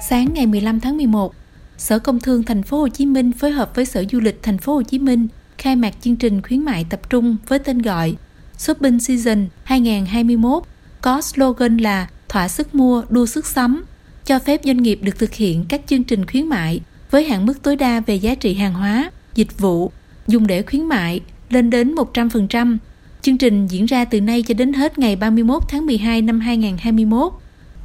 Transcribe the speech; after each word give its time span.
Sáng 0.00 0.34
ngày 0.34 0.46
15 0.46 0.80
tháng 0.80 0.96
11, 0.96 1.34
Sở 1.78 1.98
Công 1.98 2.20
Thương 2.20 2.42
Thành 2.42 2.62
phố 2.62 2.78
Hồ 2.78 2.88
Chí 2.88 3.06
Minh 3.06 3.32
phối 3.32 3.50
hợp 3.50 3.74
với 3.74 3.84
Sở 3.84 4.04
Du 4.12 4.20
lịch 4.20 4.42
Thành 4.42 4.58
phố 4.58 4.74
Hồ 4.74 4.82
Chí 4.82 4.98
Minh 4.98 5.28
khai 5.58 5.76
mạc 5.76 5.94
chương 6.00 6.16
trình 6.16 6.42
khuyến 6.42 6.64
mại 6.64 6.86
tập 6.90 7.10
trung 7.10 7.36
với 7.48 7.58
tên 7.58 7.82
gọi 7.82 8.16
Shopping 8.56 9.00
Season 9.00 9.46
2021 9.64 10.62
có 11.00 11.20
slogan 11.20 11.76
là 11.76 12.08
thỏa 12.28 12.48
sức 12.48 12.74
mua, 12.74 13.02
đua 13.08 13.26
sức 13.26 13.46
sắm, 13.46 13.84
cho 14.24 14.38
phép 14.38 14.60
doanh 14.64 14.76
nghiệp 14.76 14.98
được 15.02 15.18
thực 15.18 15.34
hiện 15.34 15.64
các 15.68 15.80
chương 15.86 16.04
trình 16.04 16.26
khuyến 16.26 16.46
mại 16.46 16.80
với 17.10 17.24
hạn 17.24 17.46
mức 17.46 17.62
tối 17.62 17.76
đa 17.76 18.00
về 18.00 18.14
giá 18.14 18.34
trị 18.34 18.54
hàng 18.54 18.74
hóa, 18.74 19.10
dịch 19.34 19.58
vụ 19.58 19.92
dùng 20.26 20.46
để 20.46 20.62
khuyến 20.62 20.84
mại 20.84 21.20
lên 21.50 21.70
đến 21.70 21.94
100%. 21.94 22.76
Chương 23.22 23.38
trình 23.38 23.66
diễn 23.66 23.86
ra 23.86 24.04
từ 24.04 24.20
nay 24.20 24.42
cho 24.42 24.54
đến 24.54 24.72
hết 24.72 24.98
ngày 24.98 25.16
31 25.16 25.62
tháng 25.68 25.86
12 25.86 26.22
năm 26.22 26.40
2021. 26.40 27.32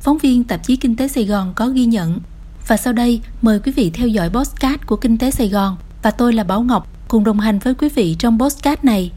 Phóng 0.03 0.17
viên 0.17 0.43
tạp 0.43 0.63
chí 0.63 0.75
Kinh 0.75 0.95
tế 0.95 1.07
Sài 1.07 1.25
Gòn 1.25 1.53
có 1.55 1.67
ghi 1.67 1.85
nhận. 1.85 2.19
Và 2.67 2.77
sau 2.77 2.93
đây, 2.93 3.21
mời 3.41 3.59
quý 3.59 3.71
vị 3.71 3.91
theo 3.93 4.07
dõi 4.07 4.29
postcard 4.29 4.83
của 4.85 4.95
Kinh 4.95 5.17
tế 5.17 5.31
Sài 5.31 5.49
Gòn 5.49 5.77
và 6.01 6.11
tôi 6.11 6.33
là 6.33 6.43
Bảo 6.43 6.61
Ngọc 6.61 6.87
cùng 7.07 7.23
đồng 7.23 7.39
hành 7.39 7.59
với 7.59 7.73
quý 7.73 7.89
vị 7.95 8.15
trong 8.19 8.39
postcard 8.39 8.83
này. 8.83 9.11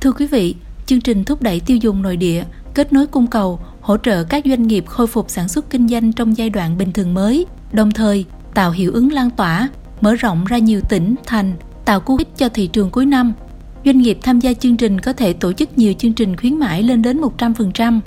Thưa 0.00 0.12
quý 0.12 0.26
vị, 0.26 0.54
chương 0.86 1.00
trình 1.00 1.24
thúc 1.24 1.42
đẩy 1.42 1.60
tiêu 1.60 1.76
dùng 1.76 2.02
nội 2.02 2.16
địa, 2.16 2.44
kết 2.74 2.92
nối 2.92 3.06
cung 3.06 3.26
cầu, 3.26 3.60
hỗ 3.80 3.96
trợ 3.96 4.24
các 4.24 4.44
doanh 4.46 4.66
nghiệp 4.66 4.86
khôi 4.86 5.06
phục 5.06 5.30
sản 5.30 5.48
xuất 5.48 5.70
kinh 5.70 5.88
doanh 5.88 6.12
trong 6.12 6.36
giai 6.36 6.50
đoạn 6.50 6.78
bình 6.78 6.92
thường 6.92 7.14
mới, 7.14 7.46
đồng 7.72 7.90
thời 7.90 8.24
tạo 8.54 8.70
hiệu 8.70 8.92
ứng 8.92 9.12
lan 9.12 9.30
tỏa, 9.30 9.68
mở 10.00 10.14
rộng 10.14 10.44
ra 10.44 10.58
nhiều 10.58 10.80
tỉnh, 10.88 11.14
thành, 11.26 11.52
tạo 11.88 12.00
cú 12.00 12.16
hích 12.16 12.28
cho 12.36 12.48
thị 12.48 12.66
trường 12.66 12.90
cuối 12.90 13.06
năm. 13.06 13.32
Doanh 13.84 13.98
nghiệp 13.98 14.18
tham 14.22 14.40
gia 14.40 14.52
chương 14.52 14.76
trình 14.76 15.00
có 15.00 15.12
thể 15.12 15.32
tổ 15.32 15.52
chức 15.52 15.78
nhiều 15.78 15.92
chương 15.92 16.12
trình 16.12 16.36
khuyến 16.36 16.58
mãi 16.58 16.82
lên 16.82 17.02
đến 17.02 17.20
100%. 17.38 18.00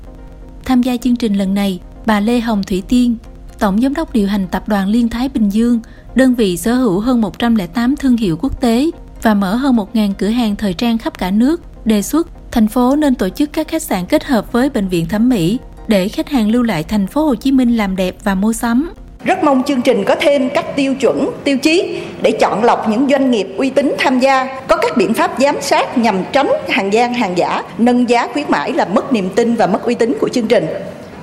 Tham 0.64 0.82
gia 0.82 0.96
chương 0.96 1.16
trình 1.16 1.34
lần 1.34 1.54
này, 1.54 1.80
bà 2.06 2.20
Lê 2.20 2.40
Hồng 2.40 2.62
Thủy 2.62 2.82
Tiên, 2.88 3.16
Tổng 3.58 3.80
Giám 3.80 3.94
đốc 3.94 4.12
điều 4.12 4.28
hành 4.28 4.46
Tập 4.50 4.68
đoàn 4.68 4.88
Liên 4.88 5.08
Thái 5.08 5.28
Bình 5.28 5.48
Dương, 5.48 5.80
đơn 6.14 6.34
vị 6.34 6.56
sở 6.56 6.74
hữu 6.74 7.00
hơn 7.00 7.20
108 7.20 7.96
thương 7.96 8.16
hiệu 8.16 8.36
quốc 8.40 8.60
tế 8.60 8.90
và 9.22 9.34
mở 9.34 9.54
hơn 9.54 9.76
1.000 9.76 10.12
cửa 10.18 10.28
hàng 10.28 10.56
thời 10.56 10.74
trang 10.74 10.98
khắp 10.98 11.18
cả 11.18 11.30
nước, 11.30 11.60
đề 11.84 12.02
xuất 12.02 12.28
thành 12.50 12.68
phố 12.68 12.96
nên 12.96 13.14
tổ 13.14 13.28
chức 13.28 13.52
các 13.52 13.68
khách 13.68 13.82
sạn 13.82 14.06
kết 14.06 14.24
hợp 14.24 14.52
với 14.52 14.70
bệnh 14.70 14.88
viện 14.88 15.08
thẩm 15.08 15.28
mỹ 15.28 15.58
để 15.88 16.08
khách 16.08 16.28
hàng 16.28 16.50
lưu 16.50 16.62
lại 16.62 16.82
thành 16.82 17.06
phố 17.06 17.24
Hồ 17.24 17.34
Chí 17.34 17.52
Minh 17.52 17.76
làm 17.76 17.96
đẹp 17.96 18.16
và 18.24 18.34
mua 18.34 18.52
sắm. 18.52 18.92
Rất 19.24 19.44
mong 19.44 19.62
chương 19.66 19.82
trình 19.82 20.04
có 20.04 20.14
thêm 20.14 20.48
các 20.50 20.76
tiêu 20.76 20.94
chuẩn, 20.94 21.30
tiêu 21.44 21.58
chí 21.58 21.98
để 22.22 22.30
chọn 22.30 22.64
lọc 22.64 22.88
những 22.88 23.06
doanh 23.10 23.30
nghiệp 23.30 23.48
uy 23.56 23.70
tín 23.70 23.94
tham 23.98 24.18
gia, 24.18 24.60
có 24.68 24.76
các 24.76 24.96
biện 24.96 25.14
pháp 25.14 25.30
giám 25.38 25.56
sát 25.60 25.98
nhằm 25.98 26.16
tránh 26.32 26.52
hàng 26.68 26.92
gian, 26.92 27.14
hàng 27.14 27.38
giả, 27.38 27.62
nâng 27.78 28.08
giá 28.08 28.26
khuyến 28.32 28.46
mãi 28.48 28.72
làm 28.72 28.94
mất 28.94 29.12
niềm 29.12 29.28
tin 29.34 29.54
và 29.54 29.66
mất 29.66 29.82
uy 29.82 29.94
tín 29.94 30.14
của 30.20 30.28
chương 30.28 30.46
trình. 30.46 30.66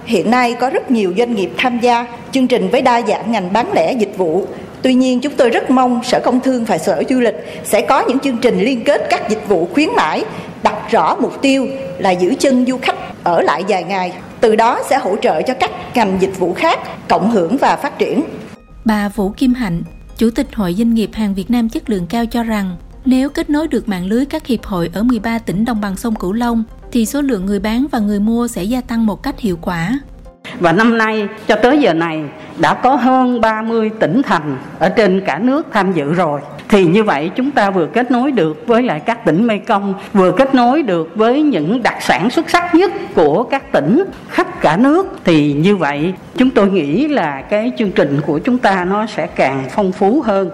Hiện 0.05 0.31
nay 0.31 0.55
có 0.59 0.70
rất 0.70 0.92
nhiều 0.92 1.14
doanh 1.17 1.36
nghiệp 1.36 1.50
tham 1.58 1.80
gia 1.80 2.05
chương 2.31 2.47
trình 2.47 2.70
với 2.72 2.81
đa 2.81 3.02
dạng 3.08 3.31
ngành 3.31 3.53
bán 3.53 3.73
lẻ 3.73 3.94
dịch 3.94 4.17
vụ. 4.17 4.45
Tuy 4.81 4.94
nhiên 4.94 5.20
chúng 5.20 5.33
tôi 5.33 5.50
rất 5.50 5.70
mong 5.70 6.02
Sở 6.03 6.20
Công 6.20 6.39
Thương 6.39 6.66
và 6.66 6.77
Sở 6.77 7.03
Du 7.09 7.20
lịch 7.20 7.36
sẽ 7.64 7.81
có 7.81 8.03
những 8.08 8.20
chương 8.20 8.38
trình 8.38 8.59
liên 8.59 8.83
kết 8.83 9.08
các 9.09 9.30
dịch 9.30 9.47
vụ 9.47 9.67
khuyến 9.73 9.89
mãi 9.95 10.23
đặt 10.63 10.91
rõ 10.91 11.15
mục 11.15 11.41
tiêu 11.41 11.67
là 11.97 12.11
giữ 12.11 12.35
chân 12.39 12.65
du 12.65 12.77
khách 12.81 13.23
ở 13.23 13.41
lại 13.41 13.63
dài 13.67 13.83
ngày 13.83 14.13
từ 14.39 14.55
đó 14.55 14.79
sẽ 14.89 14.97
hỗ 14.97 15.15
trợ 15.21 15.41
cho 15.41 15.53
các 15.53 15.71
ngành 15.95 16.17
dịch 16.19 16.39
vụ 16.39 16.53
khác 16.53 16.79
cộng 17.07 17.31
hưởng 17.31 17.57
và 17.57 17.75
phát 17.75 17.97
triển. 17.97 18.23
Bà 18.85 19.09
Vũ 19.09 19.30
Kim 19.30 19.53
Hạnh, 19.53 19.83
Chủ 20.17 20.30
tịch 20.35 20.55
Hội 20.55 20.73
Doanh 20.73 20.93
nghiệp 20.93 21.09
hàng 21.13 21.33
Việt 21.33 21.52
Nam 21.52 21.69
chất 21.69 21.89
lượng 21.89 22.07
cao 22.09 22.25
cho 22.25 22.43
rằng 22.43 22.77
nếu 23.05 23.30
kết 23.30 23.49
nối 23.49 23.67
được 23.67 23.89
mạng 23.89 24.05
lưới 24.05 24.25
các 24.25 24.47
hiệp 24.47 24.65
hội 24.65 24.89
ở 24.93 25.03
13 25.03 25.39
tỉnh 25.39 25.65
đồng 25.65 25.81
bằng 25.81 25.95
sông 25.95 26.15
Cửu 26.15 26.33
Long 26.33 26.63
thì 26.91 27.05
số 27.05 27.21
lượng 27.21 27.45
người 27.45 27.59
bán 27.59 27.85
và 27.91 27.99
người 27.99 28.19
mua 28.19 28.48
sẽ 28.48 28.64
gia 28.64 28.81
tăng 28.81 29.05
một 29.05 29.23
cách 29.23 29.39
hiệu 29.39 29.58
quả. 29.61 29.99
Và 30.59 30.71
năm 30.71 30.98
nay 30.98 31.27
cho 31.48 31.55
tới 31.55 31.80
giờ 31.80 31.93
này 31.93 32.23
đã 32.58 32.73
có 32.73 32.95
hơn 32.95 33.42
30 33.42 33.89
tỉnh 33.99 34.21
thành 34.21 34.58
ở 34.80 34.89
trên 34.89 35.21
cả 35.25 35.39
nước 35.39 35.67
tham 35.73 35.93
dự 35.93 36.14
rồi 36.14 36.42
thì 36.69 36.85
như 36.85 37.03
vậy 37.03 37.31
chúng 37.35 37.52
ta 37.52 37.71
vừa 37.71 37.87
kết 37.87 38.11
nối 38.11 38.31
được 38.31 38.67
với 38.67 38.83
lại 38.83 38.99
các 38.99 39.25
tỉnh 39.25 39.47
Mekong 39.47 39.93
vừa 40.13 40.31
kết 40.31 40.55
nối 40.55 40.83
được 40.83 41.11
với 41.15 41.41
những 41.41 41.83
đặc 41.83 41.97
sản 42.02 42.30
xuất 42.30 42.49
sắc 42.49 42.75
nhất 42.75 42.91
của 43.15 43.43
các 43.43 43.71
tỉnh 43.71 44.03
khắp 44.30 44.61
cả 44.61 44.77
nước 44.77 45.19
thì 45.25 45.53
như 45.53 45.75
vậy 45.75 46.13
chúng 46.37 46.49
tôi 46.49 46.71
nghĩ 46.71 47.07
là 47.07 47.41
cái 47.41 47.71
chương 47.77 47.91
trình 47.91 48.21
của 48.25 48.39
chúng 48.39 48.57
ta 48.57 48.85
nó 48.85 49.05
sẽ 49.05 49.27
càng 49.27 49.67
phong 49.71 49.91
phú 49.91 50.21
hơn. 50.21 50.49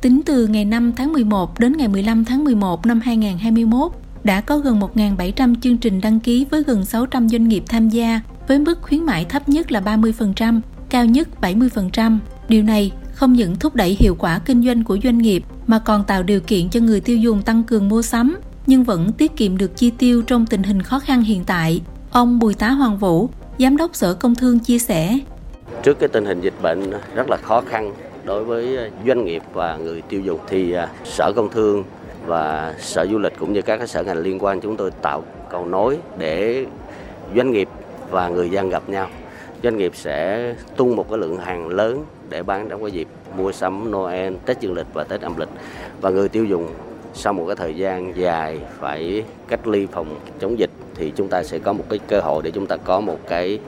Tính 0.00 0.20
từ 0.26 0.46
ngày 0.46 0.64
5 0.64 0.92
tháng 0.96 1.12
11 1.12 1.60
đến 1.60 1.72
ngày 1.76 1.88
15 1.88 2.24
tháng 2.24 2.44
11 2.44 2.86
năm 2.86 3.00
2021 3.04 3.92
đã 4.24 4.40
có 4.40 4.58
gần 4.58 4.80
1.700 4.94 5.54
chương 5.60 5.76
trình 5.76 6.00
đăng 6.00 6.20
ký 6.20 6.46
với 6.50 6.62
gần 6.62 6.84
600 6.84 7.28
doanh 7.28 7.48
nghiệp 7.48 7.62
tham 7.68 7.88
gia 7.88 8.20
với 8.48 8.58
mức 8.58 8.82
khuyến 8.82 9.04
mại 9.04 9.24
thấp 9.24 9.48
nhất 9.48 9.72
là 9.72 9.80
30%, 9.80 10.60
cao 10.90 11.04
nhất 11.04 11.28
70%. 11.40 12.18
Điều 12.48 12.62
này 12.62 12.92
không 13.14 13.32
những 13.32 13.56
thúc 13.56 13.74
đẩy 13.74 13.96
hiệu 13.98 14.16
quả 14.18 14.40
kinh 14.44 14.62
doanh 14.62 14.84
của 14.84 14.98
doanh 15.02 15.18
nghiệp 15.18 15.42
mà 15.66 15.78
còn 15.78 16.04
tạo 16.04 16.22
điều 16.22 16.40
kiện 16.40 16.68
cho 16.68 16.80
người 16.80 17.00
tiêu 17.00 17.16
dùng 17.16 17.42
tăng 17.42 17.64
cường 17.64 17.88
mua 17.88 18.02
sắm 18.02 18.36
nhưng 18.66 18.84
vẫn 18.84 19.12
tiết 19.12 19.36
kiệm 19.36 19.58
được 19.58 19.76
chi 19.76 19.92
tiêu 19.98 20.22
trong 20.22 20.46
tình 20.46 20.62
hình 20.62 20.82
khó 20.82 20.98
khăn 20.98 21.22
hiện 21.22 21.44
tại. 21.46 21.82
Ông 22.10 22.38
Bùi 22.38 22.54
Tá 22.54 22.70
Hoàng 22.70 22.98
Vũ, 22.98 23.28
Giám 23.58 23.76
đốc 23.76 23.94
Sở 23.94 24.14
Công 24.14 24.34
Thương 24.34 24.58
chia 24.58 24.78
sẻ. 24.78 25.18
Trước 25.82 25.98
cái 25.98 26.08
tình 26.08 26.24
hình 26.24 26.40
dịch 26.40 26.54
bệnh 26.62 26.90
rất 27.14 27.30
là 27.30 27.36
khó 27.36 27.60
khăn 27.60 27.94
đối 28.24 28.44
với 28.44 28.90
doanh 29.06 29.24
nghiệp 29.24 29.42
và 29.52 29.76
người 29.76 30.02
tiêu 30.02 30.20
dùng 30.20 30.40
thì 30.48 30.72
à, 30.72 30.88
Sở 31.04 31.32
Công 31.36 31.50
Thương 31.50 31.84
và 32.26 32.74
Sở 32.80 33.06
Du 33.06 33.18
lịch 33.18 33.32
cũng 33.38 33.52
như 33.52 33.62
các 33.62 33.88
sở 33.88 34.02
ngành 34.02 34.18
liên 34.18 34.38
quan 34.44 34.60
chúng 34.60 34.76
tôi 34.76 34.90
tạo 34.90 35.24
cầu 35.50 35.66
nối 35.66 35.98
để 36.18 36.66
doanh 37.36 37.52
nghiệp 37.52 37.68
và 38.10 38.28
người 38.28 38.50
dân 38.50 38.68
gặp 38.68 38.88
nhau. 38.88 39.08
Doanh 39.62 39.76
nghiệp 39.76 39.92
sẽ 39.94 40.54
tung 40.76 40.96
một 40.96 41.08
cái 41.10 41.18
lượng 41.18 41.36
hàng 41.36 41.68
lớn 41.68 42.04
để 42.28 42.42
bán 42.42 42.68
trong 42.68 42.82
cái 42.82 42.92
dịp 42.92 43.08
mua 43.36 43.52
sắm 43.52 43.90
Noel, 43.90 44.34
Tết 44.46 44.60
Dương 44.60 44.74
lịch 44.74 44.86
và 44.92 45.04
Tết 45.04 45.20
âm 45.20 45.36
lịch. 45.36 45.48
Và 46.00 46.10
người 46.10 46.28
tiêu 46.28 46.44
dùng 46.44 46.68
sau 47.14 47.32
một 47.32 47.44
cái 47.46 47.56
thời 47.56 47.76
gian 47.76 48.16
dài 48.16 48.60
phải 48.80 49.24
cách 49.48 49.66
ly 49.66 49.86
phòng 49.92 50.06
chống 50.40 50.58
dịch 50.58 50.70
thì 50.94 51.12
chúng 51.16 51.28
ta 51.28 51.42
sẽ 51.42 51.58
có 51.58 51.72
một 51.72 51.84
cái 51.88 51.98
cơ 52.08 52.20
hội 52.20 52.42
để 52.42 52.50
chúng 52.50 52.66
ta 52.66 52.76
có 52.76 53.00
một 53.00 53.18
cái 53.28 53.60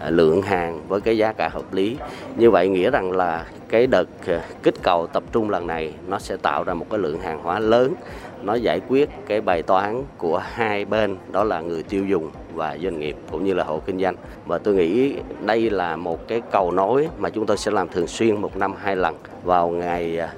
à, 0.00 0.10
lượng 0.10 0.42
hàng 0.42 0.88
với 0.88 1.00
cái 1.00 1.16
giá 1.16 1.32
cả 1.32 1.48
hợp 1.48 1.74
lý. 1.74 1.96
Như 2.36 2.50
vậy 2.50 2.68
nghĩa 2.68 2.90
rằng 2.90 3.12
là 3.12 3.46
cái 3.68 3.86
đợt 3.86 4.08
à, 4.26 4.40
kích 4.62 4.74
cầu 4.82 5.06
tập 5.06 5.22
trung 5.32 5.50
lần 5.50 5.66
này 5.66 5.94
nó 6.06 6.18
sẽ 6.18 6.36
tạo 6.36 6.64
ra 6.64 6.74
một 6.74 6.86
cái 6.90 6.98
lượng 6.98 7.20
hàng 7.20 7.42
hóa 7.42 7.58
lớn 7.58 7.94
nó 8.42 8.54
giải 8.54 8.80
quyết 8.88 9.08
cái 9.26 9.40
bài 9.40 9.62
toán 9.62 10.02
của 10.18 10.38
hai 10.38 10.84
bên 10.84 11.16
đó 11.32 11.44
là 11.44 11.60
người 11.60 11.82
tiêu 11.82 12.04
dùng 12.04 12.30
và 12.56 12.78
doanh 12.82 13.00
nghiệp 13.00 13.16
cũng 13.30 13.44
như 13.44 13.54
là 13.54 13.64
hộ 13.64 13.80
kinh 13.86 14.00
doanh 14.00 14.16
và 14.46 14.58
tôi 14.58 14.74
nghĩ 14.74 15.14
đây 15.46 15.70
là 15.70 15.96
một 15.96 16.28
cái 16.28 16.40
cầu 16.52 16.70
nối 16.70 17.08
mà 17.18 17.30
chúng 17.30 17.46
tôi 17.46 17.56
sẽ 17.56 17.70
làm 17.70 17.88
thường 17.88 18.06
xuyên 18.06 18.36
một 18.36 18.56
năm 18.56 18.74
hai 18.78 18.96
lần 18.96 19.14
vào 19.44 19.68
ngày 19.68 20.18
à, 20.18 20.32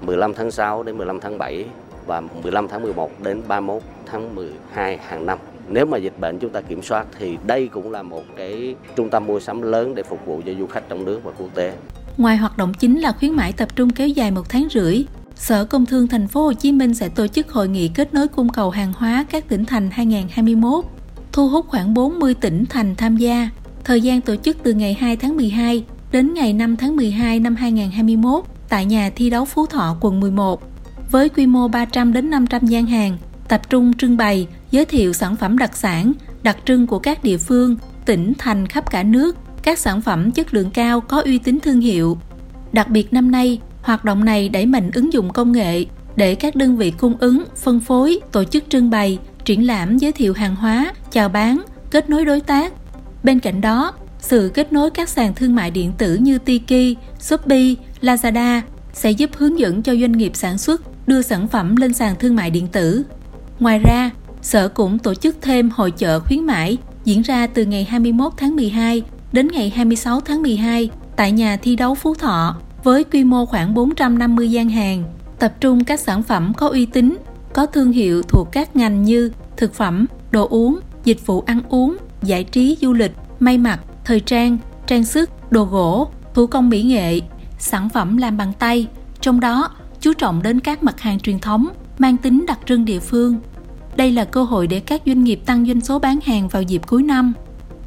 15 0.00 0.34
tháng 0.34 0.50
6 0.50 0.82
đến 0.82 0.96
15 0.98 1.20
tháng 1.20 1.38
7 1.38 1.64
và 2.06 2.20
15 2.20 2.68
tháng 2.68 2.82
11 2.82 3.10
đến 3.22 3.42
31 3.48 3.82
tháng 4.06 4.34
12 4.34 4.96
hàng 4.96 5.26
năm. 5.26 5.38
Nếu 5.68 5.86
mà 5.86 5.98
dịch 5.98 6.18
bệnh 6.20 6.38
chúng 6.38 6.50
ta 6.50 6.60
kiểm 6.60 6.82
soát 6.82 7.06
thì 7.18 7.38
đây 7.46 7.68
cũng 7.68 7.90
là 7.90 8.02
một 8.02 8.22
cái 8.36 8.74
trung 8.96 9.10
tâm 9.10 9.26
mua 9.26 9.40
sắm 9.40 9.62
lớn 9.62 9.94
để 9.94 10.02
phục 10.02 10.26
vụ 10.26 10.42
cho 10.46 10.52
du 10.58 10.66
khách 10.66 10.88
trong 10.88 11.04
nước 11.04 11.20
và 11.24 11.32
quốc 11.38 11.48
tế. 11.54 11.72
Ngoài 12.16 12.36
hoạt 12.36 12.56
động 12.56 12.72
chính 12.74 13.00
là 13.00 13.12
khuyến 13.12 13.32
mãi 13.32 13.52
tập 13.56 13.68
trung 13.76 13.90
kéo 13.90 14.08
dài 14.08 14.30
một 14.30 14.48
tháng 14.48 14.66
rưỡi, 14.70 15.04
Sở 15.34 15.64
Công 15.64 15.86
Thương 15.86 16.08
Thành 16.08 16.28
phố 16.28 16.44
Hồ 16.44 16.52
Chí 16.52 16.72
Minh 16.72 16.94
sẽ 16.94 17.08
tổ 17.08 17.26
chức 17.26 17.50
hội 17.50 17.68
nghị 17.68 17.88
kết 17.88 18.14
nối 18.14 18.28
cung 18.28 18.48
cầu 18.48 18.70
hàng 18.70 18.92
hóa 18.96 19.26
các 19.30 19.48
tỉnh 19.48 19.64
thành 19.64 19.90
2021, 19.90 20.84
thu 21.34 21.48
hút 21.48 21.66
khoảng 21.68 21.94
40 21.94 22.34
tỉnh 22.34 22.64
thành 22.66 22.94
tham 22.94 23.16
gia. 23.16 23.50
Thời 23.84 24.00
gian 24.00 24.20
tổ 24.20 24.36
chức 24.36 24.56
từ 24.62 24.72
ngày 24.72 24.94
2 24.94 25.16
tháng 25.16 25.36
12 25.36 25.84
đến 26.12 26.34
ngày 26.34 26.52
5 26.52 26.76
tháng 26.76 26.96
12 26.96 27.40
năm 27.40 27.56
2021 27.56 28.44
tại 28.68 28.84
nhà 28.84 29.10
thi 29.16 29.30
đấu 29.30 29.44
Phú 29.44 29.66
Thọ 29.66 29.96
quận 30.00 30.20
11 30.20 30.62
với 31.10 31.28
quy 31.28 31.46
mô 31.46 31.68
300 31.68 32.12
đến 32.12 32.30
500 32.30 32.66
gian 32.66 32.86
hàng, 32.86 33.18
tập 33.48 33.70
trung 33.70 33.92
trưng 33.92 34.16
bày, 34.16 34.46
giới 34.70 34.84
thiệu 34.84 35.12
sản 35.12 35.36
phẩm 35.36 35.58
đặc 35.58 35.76
sản, 35.76 36.12
đặc 36.42 36.56
trưng 36.64 36.86
của 36.86 36.98
các 36.98 37.24
địa 37.24 37.36
phương, 37.36 37.76
tỉnh 38.04 38.32
thành 38.38 38.66
khắp 38.66 38.90
cả 38.90 39.02
nước, 39.02 39.36
các 39.62 39.78
sản 39.78 40.00
phẩm 40.00 40.30
chất 40.30 40.54
lượng 40.54 40.70
cao 40.70 41.00
có 41.00 41.20
uy 41.20 41.38
tín 41.38 41.60
thương 41.60 41.80
hiệu. 41.80 42.18
Đặc 42.72 42.88
biệt 42.88 43.12
năm 43.12 43.30
nay, 43.30 43.60
Hoạt 43.84 44.04
động 44.04 44.24
này 44.24 44.48
đẩy 44.48 44.66
mạnh 44.66 44.90
ứng 44.94 45.12
dụng 45.12 45.32
công 45.32 45.52
nghệ 45.52 45.84
để 46.16 46.34
các 46.34 46.56
đơn 46.56 46.76
vị 46.76 46.90
cung 46.90 47.14
ứng, 47.18 47.44
phân 47.56 47.80
phối, 47.80 48.20
tổ 48.32 48.44
chức 48.44 48.64
trưng 48.68 48.90
bày, 48.90 49.18
triển 49.44 49.66
lãm 49.66 49.98
giới 49.98 50.12
thiệu 50.12 50.32
hàng 50.32 50.56
hóa, 50.56 50.92
chào 51.10 51.28
bán, 51.28 51.62
kết 51.90 52.10
nối 52.10 52.24
đối 52.24 52.40
tác. 52.40 52.72
Bên 53.22 53.40
cạnh 53.40 53.60
đó, 53.60 53.92
sự 54.18 54.50
kết 54.54 54.72
nối 54.72 54.90
các 54.90 55.08
sàn 55.08 55.34
thương 55.34 55.54
mại 55.54 55.70
điện 55.70 55.92
tử 55.98 56.14
như 56.14 56.38
Tiki, 56.38 56.98
Shopee, 57.18 57.74
Lazada 58.00 58.60
sẽ 58.92 59.10
giúp 59.10 59.30
hướng 59.36 59.58
dẫn 59.58 59.82
cho 59.82 59.94
doanh 59.94 60.12
nghiệp 60.12 60.32
sản 60.34 60.58
xuất 60.58 61.08
đưa 61.08 61.22
sản 61.22 61.48
phẩm 61.48 61.76
lên 61.76 61.94
sàn 61.94 62.14
thương 62.18 62.36
mại 62.36 62.50
điện 62.50 62.68
tử. 62.68 63.02
Ngoài 63.60 63.78
ra, 63.78 64.10
Sở 64.44 64.68
cũng 64.68 64.98
tổ 64.98 65.14
chức 65.14 65.36
thêm 65.42 65.70
hội 65.70 65.90
chợ 65.90 66.20
khuyến 66.20 66.44
mãi 66.44 66.78
diễn 67.04 67.22
ra 67.22 67.46
từ 67.46 67.64
ngày 67.64 67.84
21 67.84 68.32
tháng 68.36 68.56
12 68.56 69.02
đến 69.32 69.48
ngày 69.48 69.70
26 69.70 70.20
tháng 70.20 70.42
12 70.42 70.90
tại 71.16 71.32
nhà 71.32 71.56
thi 71.56 71.76
đấu 71.76 71.94
Phú 71.94 72.14
Thọ 72.14 72.56
với 72.82 73.04
quy 73.04 73.24
mô 73.24 73.46
khoảng 73.46 73.74
450 73.74 74.50
gian 74.50 74.68
hàng, 74.68 75.04
tập 75.38 75.54
trung 75.60 75.84
các 75.84 76.00
sản 76.00 76.22
phẩm 76.22 76.52
có 76.56 76.68
uy 76.68 76.86
tín, 76.86 77.16
có 77.54 77.66
thương 77.66 77.92
hiệu 77.92 78.22
thuộc 78.22 78.48
các 78.52 78.76
ngành 78.76 79.02
như 79.02 79.30
thực 79.56 79.74
phẩm, 79.74 80.06
đồ 80.30 80.48
uống, 80.48 80.80
dịch 81.04 81.26
vụ 81.26 81.42
ăn 81.46 81.60
uống, 81.68 81.96
giải 82.22 82.44
trí 82.44 82.76
du 82.80 82.92
lịch, 82.92 83.12
may 83.40 83.58
mặc, 83.58 83.80
thời 84.04 84.20
trang, 84.20 84.58
trang 84.86 85.04
sức, 85.04 85.30
đồ 85.50 85.64
gỗ, 85.64 86.08
thủ 86.34 86.46
công 86.46 86.68
mỹ 86.68 86.82
nghệ, 86.82 87.20
sản 87.58 87.88
phẩm 87.88 88.16
làm 88.16 88.36
bằng 88.36 88.52
tay, 88.58 88.86
trong 89.20 89.40
đó 89.40 89.70
chú 90.00 90.12
trọng 90.12 90.42
đến 90.42 90.60
các 90.60 90.82
mặt 90.82 91.00
hàng 91.00 91.20
truyền 91.20 91.38
thống 91.38 91.68
mang 91.98 92.16
tính 92.16 92.44
đặc 92.46 92.58
trưng 92.66 92.84
địa 92.84 93.00
phương. 93.00 93.36
Đây 93.96 94.12
là 94.12 94.24
cơ 94.24 94.44
hội 94.44 94.66
để 94.66 94.80
các 94.80 95.02
doanh 95.06 95.24
nghiệp 95.24 95.40
tăng 95.46 95.66
doanh 95.66 95.80
số 95.80 95.98
bán 95.98 96.18
hàng 96.24 96.48
vào 96.48 96.62
dịp 96.62 96.82
cuối 96.86 97.02
năm. 97.02 97.32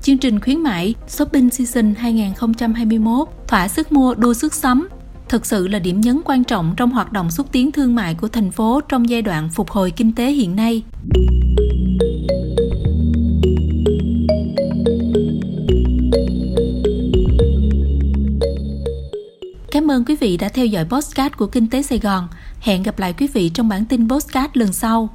Chương 0.01 0.17
trình 0.17 0.39
khuyến 0.39 0.59
mãi 0.63 0.95
Shopping 1.07 1.49
Season 1.49 1.93
2021 1.97 3.27
thỏa 3.47 3.67
sức 3.67 3.91
mua 3.91 4.13
đua 4.13 4.33
sức 4.33 4.53
sắm 4.53 4.87
thực 5.29 5.45
sự 5.45 5.67
là 5.67 5.79
điểm 5.79 6.01
nhấn 6.01 6.21
quan 6.25 6.43
trọng 6.43 6.73
trong 6.77 6.91
hoạt 6.91 7.11
động 7.11 7.31
xúc 7.31 7.47
tiến 7.51 7.71
thương 7.71 7.95
mại 7.95 8.13
của 8.13 8.27
thành 8.27 8.51
phố 8.51 8.81
trong 8.89 9.09
giai 9.09 9.21
đoạn 9.21 9.49
phục 9.49 9.69
hồi 9.69 9.91
kinh 9.91 10.15
tế 10.15 10.31
hiện 10.31 10.55
nay. 10.55 10.83
Cảm 19.71 19.91
ơn 19.91 20.05
quý 20.05 20.15
vị 20.15 20.37
đã 20.37 20.49
theo 20.49 20.65
dõi 20.65 20.85
postcard 20.85 21.35
của 21.35 21.47
Kinh 21.47 21.69
tế 21.69 21.81
Sài 21.81 21.99
Gòn. 21.99 22.27
Hẹn 22.59 22.83
gặp 22.83 22.99
lại 22.99 23.13
quý 23.13 23.27
vị 23.33 23.49
trong 23.49 23.69
bản 23.69 23.85
tin 23.85 24.09
postcard 24.09 24.49
lần 24.53 24.73
sau. 24.73 25.09